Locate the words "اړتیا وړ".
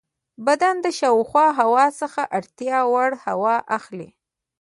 2.37-3.11